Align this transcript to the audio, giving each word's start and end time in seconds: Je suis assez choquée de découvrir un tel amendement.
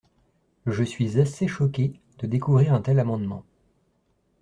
Je 0.65 0.81
suis 0.83 1.19
assez 1.21 1.47
choquée 1.47 1.93
de 2.17 2.25
découvrir 2.25 2.73
un 2.73 2.81
tel 2.81 2.99
amendement. 2.99 3.45